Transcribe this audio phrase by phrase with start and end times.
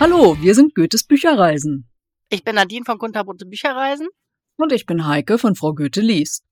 [0.00, 1.86] Hallo, wir sind Goethes Bücherreisen.
[2.30, 4.08] Ich bin Nadine von Kunterbunte Bücherreisen.
[4.56, 6.44] Und ich bin Heike von Frau Goethe liest.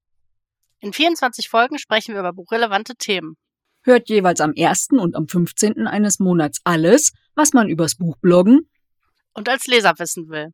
[0.80, 3.38] In 24 Folgen sprechen wir über buchrelevante Themen.
[3.82, 4.88] Hört jeweils am 1.
[4.98, 5.86] und am 15.
[5.86, 8.68] eines Monats alles, was man übers Buch bloggen
[9.32, 10.52] und als Leser wissen will.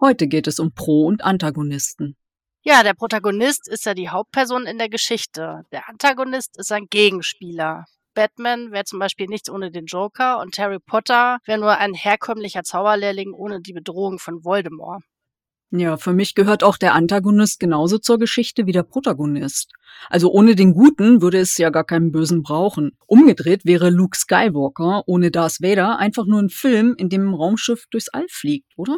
[0.00, 2.16] Heute geht es um Pro- und Antagonisten.
[2.62, 5.62] Ja, der Protagonist ist ja die Hauptperson in der Geschichte.
[5.72, 7.84] Der Antagonist ist ein Gegenspieler.
[8.14, 12.64] Batman wäre zum Beispiel nichts ohne den Joker und Harry Potter wäre nur ein herkömmlicher
[12.64, 15.04] Zauberlehrling ohne die Bedrohung von Voldemort.
[15.70, 19.74] Ja, für mich gehört auch der Antagonist genauso zur Geschichte wie der Protagonist.
[20.08, 22.92] Also ohne den Guten würde es ja gar keinen Bösen brauchen.
[23.06, 27.84] Umgedreht wäre Luke Skywalker ohne Darth Vader einfach nur ein Film, in dem ein Raumschiff
[27.90, 28.96] durchs All fliegt, oder?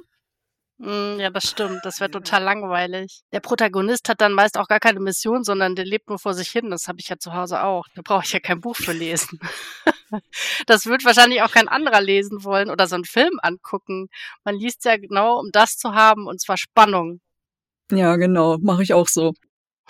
[0.83, 1.81] Mm, ja, das stimmt.
[1.83, 3.21] Das wäre total langweilig.
[3.33, 6.49] Der Protagonist hat dann meist auch gar keine Mission, sondern der lebt nur vor sich
[6.49, 6.71] hin.
[6.71, 7.87] Das habe ich ja zu Hause auch.
[7.95, 9.39] Da brauche ich ja kein Buch für lesen.
[10.67, 14.09] das wird wahrscheinlich auch kein anderer lesen wollen oder so einen Film angucken.
[14.43, 17.21] Man liest ja genau, um das zu haben, und zwar Spannung.
[17.93, 18.57] Ja, genau.
[18.57, 19.35] Mache ich auch so.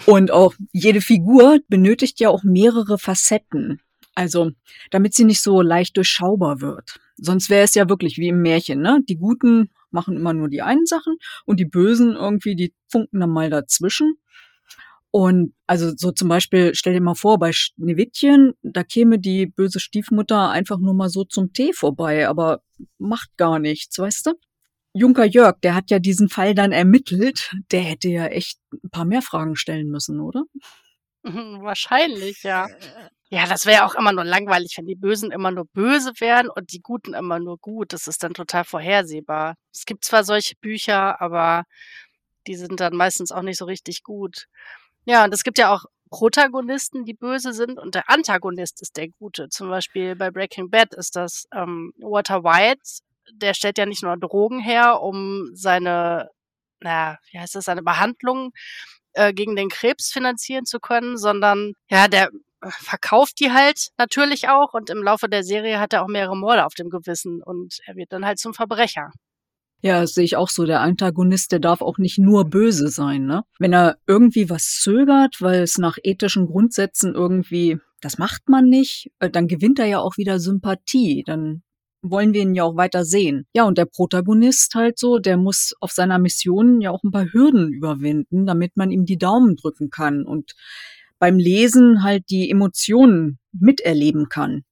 [0.06, 3.80] Und auch jede Figur benötigt ja auch mehrere Facetten.
[4.16, 4.50] Also,
[4.90, 6.98] damit sie nicht so leicht durchschaubar wird.
[7.16, 9.00] Sonst wäre es ja wirklich wie im Märchen, ne?
[9.08, 13.30] Die Guten machen immer nur die einen Sachen und die Bösen irgendwie, die funken dann
[13.30, 14.14] mal dazwischen.
[15.12, 19.80] Und also so zum Beispiel, stell dir mal vor, bei Schneewittchen, da käme die böse
[19.80, 22.62] Stiefmutter einfach nur mal so zum Tee vorbei, aber
[22.98, 24.32] macht gar nichts, weißt du?
[24.92, 29.04] Junker Jörg, der hat ja diesen Fall dann ermittelt, der hätte ja echt ein paar
[29.04, 30.44] mehr Fragen stellen müssen, oder?
[31.22, 32.68] Wahrscheinlich, ja.
[33.32, 36.48] Ja, das wäre ja auch immer nur langweilig, wenn die Bösen immer nur böse wären
[36.50, 37.92] und die Guten immer nur gut.
[37.92, 39.54] Das ist dann total vorhersehbar.
[39.72, 41.62] Es gibt zwar solche Bücher, aber
[42.48, 44.46] die sind dann meistens auch nicht so richtig gut.
[45.04, 49.08] Ja, und es gibt ja auch Protagonisten, die böse sind und der Antagonist ist der
[49.08, 49.48] Gute.
[49.48, 52.82] Zum Beispiel bei Breaking Bad ist das ähm, Walter White.
[53.32, 56.30] Der stellt ja nicht nur Drogen her, um seine,
[56.80, 58.50] naja, wie heißt das, seine Behandlung
[59.12, 62.30] äh, gegen den Krebs finanzieren zu können, sondern ja, der
[62.68, 66.66] verkauft die halt natürlich auch und im Laufe der Serie hat er auch mehrere Morde
[66.66, 69.10] auf dem Gewissen und er wird dann halt zum Verbrecher.
[69.82, 70.66] Ja, das sehe ich auch so.
[70.66, 73.44] Der Antagonist, der darf auch nicht nur böse sein, ne?
[73.58, 79.10] Wenn er irgendwie was zögert, weil es nach ethischen Grundsätzen irgendwie, das macht man nicht,
[79.20, 81.22] äh, dann gewinnt er ja auch wieder Sympathie.
[81.24, 81.62] Dann
[82.02, 83.46] wollen wir ihn ja auch weiter sehen.
[83.54, 87.32] Ja, und der Protagonist halt so, der muss auf seiner Mission ja auch ein paar
[87.32, 90.24] Hürden überwinden, damit man ihm die Daumen drücken kann.
[90.24, 90.54] Und
[91.20, 94.64] beim Lesen halt die Emotionen miterleben kann.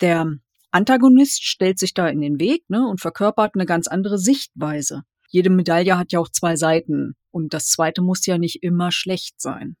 [0.00, 0.38] Der
[0.70, 5.02] Antagonist stellt sich da in den Weg ne, und verkörpert eine ganz andere Sichtweise.
[5.28, 9.40] Jede Medaille hat ja auch zwei Seiten und das zweite muss ja nicht immer schlecht
[9.40, 9.76] sein.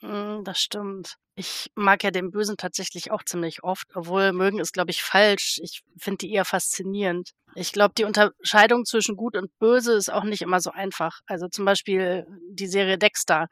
[0.00, 1.16] Hm, das stimmt.
[1.34, 5.60] Ich mag ja den Bösen tatsächlich auch ziemlich oft, obwohl mögen ist, glaube ich, falsch.
[5.62, 7.30] Ich finde die eher faszinierend.
[7.54, 11.20] Ich glaube, die Unterscheidung zwischen Gut und Böse ist auch nicht immer so einfach.
[11.26, 13.46] Also zum Beispiel die Serie Dexter.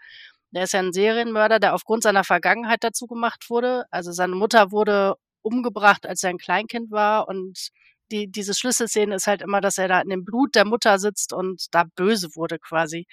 [0.53, 3.85] Der ist ja ein Serienmörder, der aufgrund seiner Vergangenheit dazu gemacht wurde.
[3.91, 7.71] Also seine Mutter wurde umgebracht, als er ein Kleinkind war und
[8.11, 11.33] die, diese Schlüsselszene ist halt immer, dass er da in dem Blut der Mutter sitzt
[11.33, 13.07] und da böse wurde quasi.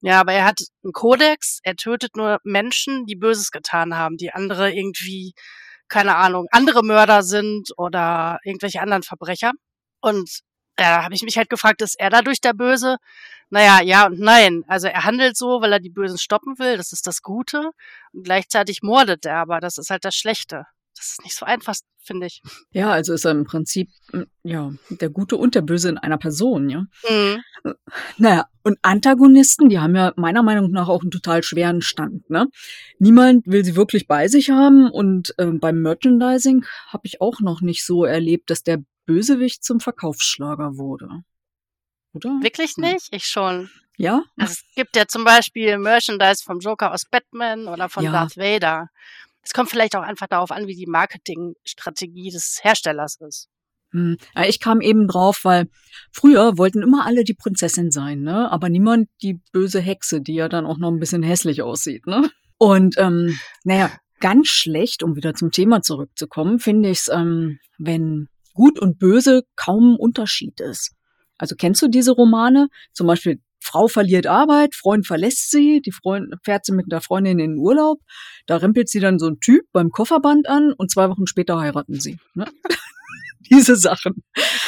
[0.00, 4.32] Ja, aber er hat einen Kodex, er tötet nur Menschen, die Böses getan haben, die
[4.32, 5.32] andere irgendwie,
[5.88, 9.52] keine Ahnung, andere Mörder sind oder irgendwelche anderen Verbrecher.
[10.00, 10.40] Und
[10.78, 12.96] ja, da habe ich mich halt gefragt, ist er dadurch der Böse?
[13.50, 14.64] Naja, ja und nein.
[14.66, 17.70] Also er handelt so, weil er die Bösen stoppen will, das ist das Gute.
[18.12, 20.64] Und gleichzeitig mordet er, aber das ist halt das Schlechte.
[20.96, 22.40] Das ist nicht so einfach, finde ich.
[22.70, 26.18] Ja, also ist er im Prinzip, hm, ja, der Gute und der Böse in einer
[26.18, 26.84] Person, ja.
[27.08, 27.42] Mhm.
[28.18, 32.46] Naja, und Antagonisten, die haben ja meiner Meinung nach auch einen total schweren Stand, ne?
[32.98, 37.60] Niemand will sie wirklich bei sich haben und äh, beim Merchandising habe ich auch noch
[37.60, 41.08] nicht so erlebt, dass der Bösewicht zum Verkaufsschlager wurde.
[42.12, 42.30] Oder?
[42.42, 43.08] Wirklich nicht?
[43.10, 43.70] Ich schon.
[43.96, 44.22] Ja?
[44.36, 48.12] Also es gibt ja zum Beispiel Merchandise vom Joker aus Batman oder von ja.
[48.12, 48.88] Darth Vader.
[49.42, 53.48] Es kommt vielleicht auch einfach darauf an, wie die Marketingstrategie des Herstellers ist.
[53.90, 54.16] Hm.
[54.34, 55.68] Ja, ich kam eben drauf, weil
[56.10, 58.50] früher wollten immer alle die Prinzessin sein, ne?
[58.50, 62.30] Aber niemand die böse Hexe, die ja dann auch noch ein bisschen hässlich aussieht, ne?
[62.58, 68.28] Und ähm, naja, ganz schlecht, um wieder zum Thema zurückzukommen, finde ich es, ähm, wenn
[68.54, 70.92] Gut und Böse kaum ein Unterschied ist.
[71.36, 72.68] Also kennst du diese Romane?
[72.92, 77.38] Zum Beispiel Frau verliert Arbeit, Freund verlässt sie, die Freund fährt sie mit der Freundin
[77.38, 78.00] in den Urlaub,
[78.46, 81.98] da rempelt sie dann so ein Typ beim Kofferband an und zwei Wochen später heiraten
[81.98, 82.18] sie.
[82.34, 82.46] Ne?
[83.50, 84.22] Diese Sachen.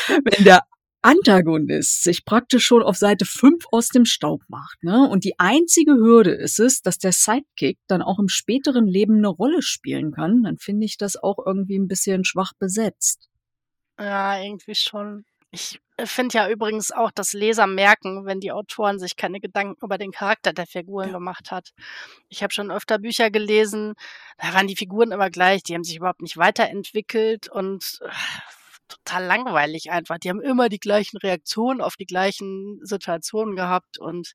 [0.08, 0.62] Wenn der
[1.02, 4.82] Antagonist sich praktisch schon auf Seite 5 aus dem Staub macht.
[4.82, 5.08] Ne?
[5.08, 9.28] Und die einzige Hürde ist es, dass der Sidekick dann auch im späteren Leben eine
[9.28, 10.42] Rolle spielen kann.
[10.42, 13.28] Dann finde ich das auch irgendwie ein bisschen schwach besetzt.
[13.98, 15.24] Ja, irgendwie schon.
[15.50, 19.82] Ich äh, finde ja übrigens auch, dass Leser merken, wenn die Autoren sich keine Gedanken
[19.82, 21.14] über den Charakter der Figuren ja.
[21.14, 21.70] gemacht hat.
[22.28, 23.94] Ich habe schon öfter Bücher gelesen,
[24.38, 28.10] da waren die Figuren immer gleich, die haben sich überhaupt nicht weiterentwickelt und äh,
[28.88, 30.18] total langweilig einfach.
[30.18, 34.34] Die haben immer die gleichen Reaktionen auf die gleichen Situationen gehabt und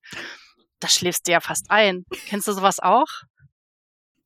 [0.79, 2.05] da schläfst du ja fast ein.
[2.27, 3.07] Kennst du sowas auch?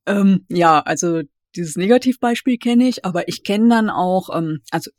[0.06, 1.22] Ähm, ja, also
[1.54, 4.90] dieses Negativbeispiel kenne ich, aber ich kenne dann auch, ähm, also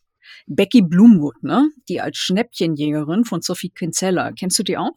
[0.47, 1.69] Becky Bloomwood, ne?
[1.89, 4.31] Die als Schnäppchenjägerin von Sophie Kinsella.
[4.31, 4.95] Kennst du die auch?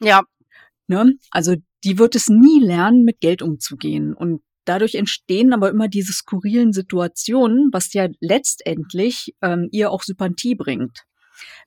[0.00, 0.22] Ja.
[0.86, 1.14] Ne?
[1.30, 4.14] Also die wird es nie lernen, mit Geld umzugehen.
[4.14, 10.54] Und dadurch entstehen aber immer diese skurrilen Situationen, was ja letztendlich ähm, ihr auch Sympathie
[10.54, 11.04] bringt.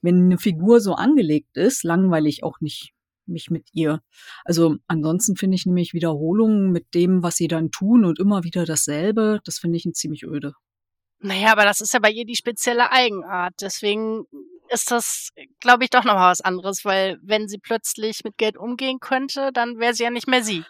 [0.01, 2.94] Wenn eine Figur so angelegt ist, langweilig auch nicht
[3.27, 4.01] mich mit ihr.
[4.44, 8.65] Also ansonsten finde ich nämlich Wiederholungen mit dem, was sie dann tun und immer wieder
[8.65, 10.53] dasselbe, das finde ich ein ziemlich öde.
[11.21, 13.53] Naja, aber das ist ja bei ihr die spezielle Eigenart.
[13.62, 14.25] Deswegen
[14.69, 15.29] ist das,
[15.59, 19.79] glaube ich, doch nochmal was anderes, weil wenn sie plötzlich mit Geld umgehen könnte, dann
[19.79, 20.63] wäre sie ja nicht mehr sie.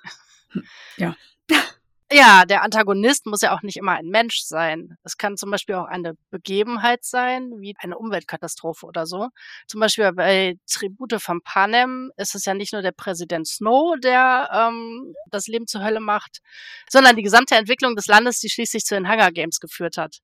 [0.98, 1.16] Ja.
[2.14, 4.98] Ja, der Antagonist muss ja auch nicht immer ein Mensch sein.
[5.04, 9.30] Es kann zum Beispiel auch eine Begebenheit sein, wie eine Umweltkatastrophe oder so.
[9.66, 14.50] Zum Beispiel bei Tribute von Panem ist es ja nicht nur der Präsident Snow, der
[14.52, 16.40] ähm, das Leben zur Hölle macht,
[16.90, 20.18] sondern die gesamte Entwicklung des Landes, die schließlich zu den Hunger Games geführt hat.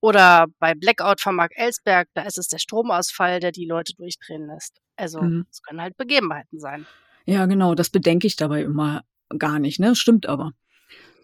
[0.00, 4.48] Oder bei Blackout von Mark Ellsberg, da ist es der Stromausfall, der die Leute durchdrehen
[4.48, 4.80] lässt.
[4.96, 5.46] Also mhm.
[5.48, 6.86] es können halt Begebenheiten sein.
[7.24, 9.04] Ja, genau, das bedenke ich dabei immer
[9.38, 9.94] gar nicht, ne?
[9.94, 10.52] Stimmt aber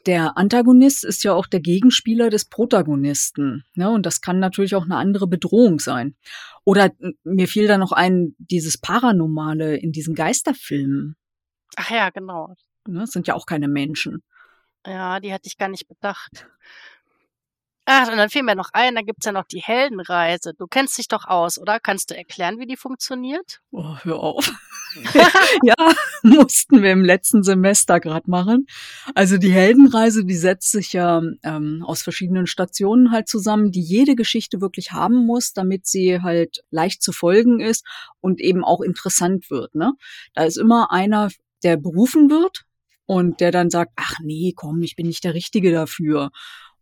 [0.06, 3.64] der Antagonist ist ja auch der Gegenspieler des Protagonisten.
[3.74, 3.90] Ne?
[3.90, 6.14] Und das kann natürlich auch eine andere Bedrohung sein.
[6.64, 6.92] Oder
[7.24, 11.16] mir fiel da noch ein, dieses Paranormale in diesen Geisterfilmen.
[11.76, 12.54] Ach ja, genau.
[12.86, 13.00] Ne?
[13.00, 14.22] Das sind ja auch keine Menschen.
[14.86, 16.46] Ja, die hatte ich gar nicht bedacht.
[17.88, 20.54] Ach, und dann fiel mir noch ein, da gibt's ja noch die Heldenreise.
[20.58, 21.78] Du kennst dich doch aus, oder?
[21.78, 23.60] Kannst du erklären, wie die funktioniert?
[23.70, 24.52] Oh, hör auf.
[25.62, 25.74] ja,
[26.24, 28.66] mussten wir im letzten Semester gerade machen.
[29.14, 34.16] Also die Heldenreise, die setzt sich ja ähm, aus verschiedenen Stationen halt zusammen, die jede
[34.16, 37.86] Geschichte wirklich haben muss, damit sie halt leicht zu folgen ist
[38.20, 39.76] und eben auch interessant wird.
[39.76, 39.92] Ne?
[40.34, 41.30] Da ist immer einer,
[41.62, 42.64] der berufen wird
[43.06, 46.30] und der dann sagt, ach nee, komm, ich bin nicht der Richtige dafür.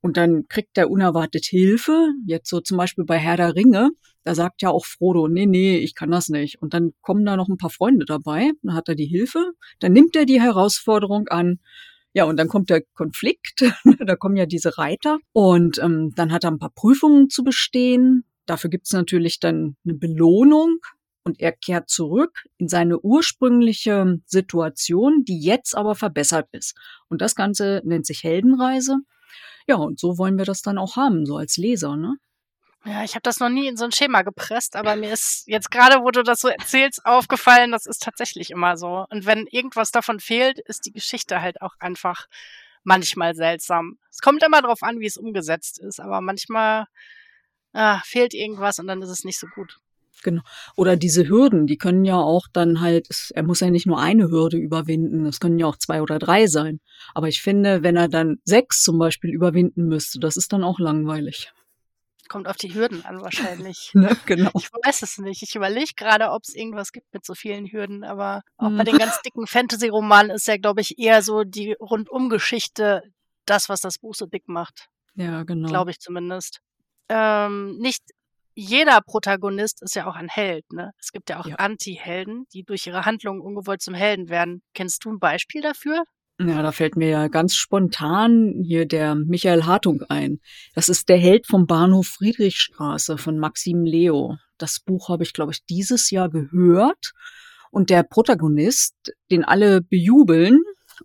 [0.04, 2.10] Und dann kriegt er unerwartet Hilfe.
[2.26, 3.88] Jetzt so zum Beispiel bei Herr der Ringe.
[4.22, 6.60] Da sagt ja auch Frodo, nee, nee, ich kann das nicht.
[6.60, 8.50] Und dann kommen da noch ein paar Freunde dabei.
[8.62, 9.52] Dann hat er die Hilfe.
[9.80, 11.58] Dann nimmt er die Herausforderung an.
[12.12, 13.64] Ja, und dann kommt der Konflikt.
[13.98, 15.20] da kommen ja diese Reiter.
[15.32, 18.24] Und ähm, dann hat er ein paar Prüfungen zu bestehen.
[18.44, 20.80] Dafür gibt's natürlich dann eine Belohnung.
[21.22, 26.76] Und er kehrt zurück in seine ursprüngliche Situation, die jetzt aber verbessert ist.
[27.08, 28.98] Und das Ganze nennt sich Heldenreise.
[29.66, 32.16] Ja, und so wollen wir das dann auch haben, so als Leser, ne?
[32.86, 35.70] Ja, ich habe das noch nie in so ein Schema gepresst, aber mir ist jetzt
[35.70, 39.06] gerade, wo du das so erzählst, aufgefallen, das ist tatsächlich immer so.
[39.08, 42.26] Und wenn irgendwas davon fehlt, ist die Geschichte halt auch einfach
[42.82, 43.98] manchmal seltsam.
[44.10, 46.86] Es kommt immer darauf an, wie es umgesetzt ist, aber manchmal
[47.72, 49.80] ah, fehlt irgendwas und dann ist es nicht so gut.
[50.24, 50.42] Genau.
[50.74, 54.30] Oder diese Hürden, die können ja auch dann halt, er muss ja nicht nur eine
[54.30, 56.80] Hürde überwinden, es können ja auch zwei oder drei sein.
[57.14, 60.80] Aber ich finde, wenn er dann sechs zum Beispiel überwinden müsste, das ist dann auch
[60.80, 61.52] langweilig.
[62.28, 63.90] Kommt auf die Hürden an wahrscheinlich.
[63.94, 64.50] ne, genau.
[64.56, 65.42] Ich weiß es nicht.
[65.42, 68.78] Ich überlege gerade, ob es irgendwas gibt mit so vielen Hürden, aber auch hm.
[68.78, 73.02] bei den ganz dicken Fantasy-Romanen ist ja, glaube ich, eher so die Rundumgeschichte
[73.44, 74.88] das, was das Buch so dick macht.
[75.16, 75.68] Ja, genau.
[75.68, 76.60] Glaube ich zumindest.
[77.10, 78.02] Ähm, nicht
[78.54, 80.64] jeder Protagonist ist ja auch ein Held.
[80.72, 80.92] Ne?
[80.98, 81.56] Es gibt ja auch ja.
[81.56, 84.62] Anti-Helden, die durch ihre Handlungen ungewollt zum Helden werden.
[84.74, 86.04] Kennst du ein Beispiel dafür?
[86.40, 90.40] Ja, da fällt mir ja ganz spontan hier der Michael Hartung ein.
[90.74, 94.36] Das ist der Held vom Bahnhof Friedrichstraße von Maxim Leo.
[94.58, 97.12] Das Buch habe ich, glaube ich, dieses Jahr gehört.
[97.70, 98.94] Und der Protagonist,
[99.30, 100.60] den alle bejubeln,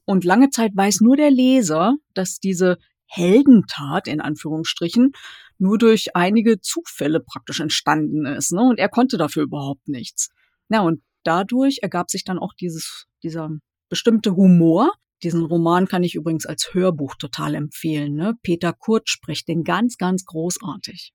[0.06, 2.78] und lange Zeit weiß nur der Leser, dass diese
[3.10, 5.14] Heldentat in Anführungsstrichen
[5.58, 8.52] nur durch einige Zufälle praktisch entstanden ist.
[8.54, 8.62] Ne?
[8.62, 10.30] Und er konnte dafür überhaupt nichts.
[10.70, 13.50] Ja, und dadurch ergab sich dann auch dieses, dieser
[13.90, 14.92] bestimmte Humor.
[15.24, 18.14] Diesen Roman kann ich übrigens als Hörbuch total empfehlen.
[18.14, 18.36] Ne?
[18.42, 21.12] Peter Kurt spricht den ganz, ganz großartig.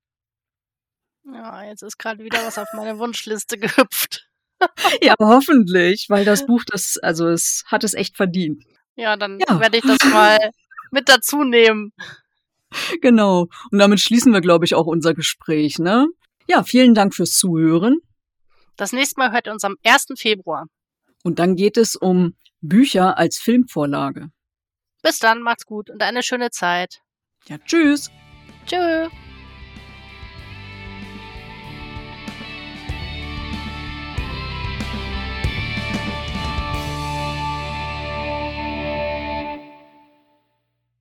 [1.33, 4.29] Ja, jetzt ist gerade wieder was auf meine Wunschliste gehüpft.
[5.01, 8.63] ja, hoffentlich, weil das Buch, das, also es hat es echt verdient.
[8.97, 9.59] Ja, dann ja.
[9.59, 10.39] werde ich das mal
[10.95, 11.93] mit dazu nehmen.
[13.03, 13.49] Genau.
[13.71, 16.09] Und damit schließen wir, glaube ich, auch unser Gespräch, ne?
[16.49, 17.99] Ja, vielen Dank fürs Zuhören.
[18.77, 20.07] Das nächste Mal hört ihr uns am 1.
[20.17, 20.67] Februar.
[21.23, 24.31] Und dann geht es um Bücher als Filmvorlage.
[25.03, 27.01] Bis dann, macht's gut und eine schöne Zeit.
[27.47, 28.11] Ja, tschüss.
[28.67, 29.11] Tschüss.